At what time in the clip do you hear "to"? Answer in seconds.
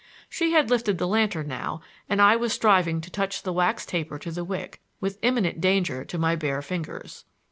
3.01-3.11, 4.17-4.31, 6.03-6.17